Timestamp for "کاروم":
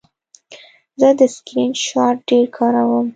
2.57-3.07